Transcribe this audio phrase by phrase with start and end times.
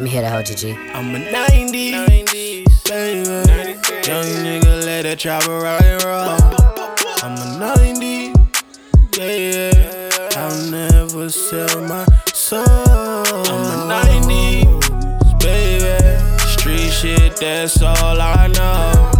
[0.00, 0.94] Let me hear that whole GG.
[0.94, 1.74] I'm a 90s,
[2.88, 3.28] baby.
[4.08, 6.40] Young nigga, let that chopper rock and roll.
[7.22, 8.32] I'm a 90s,
[9.12, 9.76] baby.
[10.38, 12.64] I'll never sell my soul.
[12.64, 15.92] I'm a 90s, baby.
[16.48, 19.10] Street shit, that's all I know.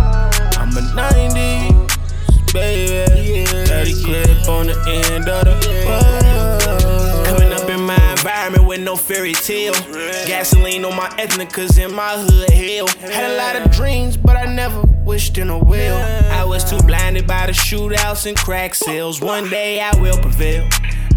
[0.56, 3.44] I'm a 90s, baby.
[3.66, 5.80] 30 clip on the end of the
[9.34, 10.26] fairy tale.
[10.26, 12.86] Gasoline on my ethnic, cause in my hood, hell.
[13.10, 15.96] Had a lot of dreams, but I never wished in a will.
[16.30, 19.20] I was too blinded by the shootouts and crack sales.
[19.20, 20.68] One day I will prevail.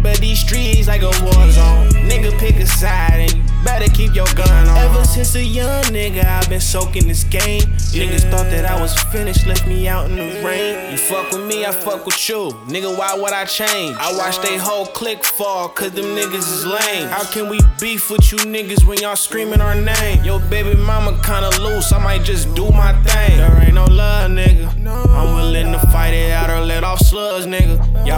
[0.04, 1.88] But these streets like a war zone.
[2.04, 4.76] Nigga, pick a side and you better keep your gun on.
[4.76, 7.62] Ever since a young nigga, I've been soaking this game.
[7.96, 10.92] Niggas thought that I was finished, left me out in the rain.
[10.92, 12.50] You fuck with me, I fuck with you.
[12.68, 13.96] Nigga, why would I change?
[13.98, 17.08] I watch they whole clique fall, cause them niggas is lame.
[17.08, 20.22] How can we beef with you niggas when y'all screaming our name?
[20.22, 23.38] Yo, baby mama kinda loose, I might just do my thing.
[23.38, 24.68] There ain't no love, nigga.
[24.86, 27.78] I'm willing to fight it out or let off slugs, nigga.
[28.04, 28.13] Y'all be trying to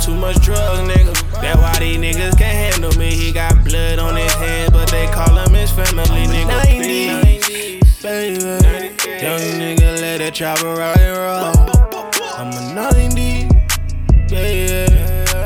[0.00, 1.14] too much drugs, nigga.
[1.40, 3.10] That why these niggas can't handle me.
[3.10, 6.60] He got blood on his hands, but they call him his family, nigga.
[6.60, 8.76] 90s, baby.
[9.22, 11.54] Young nigga, let that chopper rock and roll.
[12.36, 13.48] I'm a 90s,
[14.28, 14.92] baby.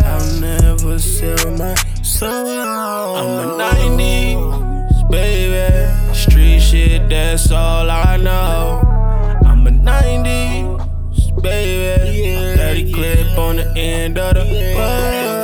[0.05, 2.49] I'll never sell my soul.
[2.49, 6.15] I'm a 90s, baby.
[6.15, 8.83] Street shit, that's all I know.
[9.45, 11.81] I'm a 90s, baby.
[12.01, 12.30] 30
[12.85, 15.40] clip on the end of the pole.